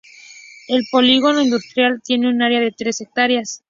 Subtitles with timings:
[0.67, 3.59] El polígono industrial tiene un área de tres hectáreas.